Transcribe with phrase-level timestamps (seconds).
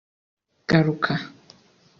[0.69, 1.13] Garuka